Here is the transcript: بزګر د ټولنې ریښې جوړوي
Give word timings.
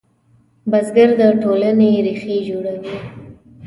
بزګر 0.71 1.09
د 1.19 1.21
ټولنې 1.43 1.87
ریښې 2.05 2.37
جوړوي 2.49 2.95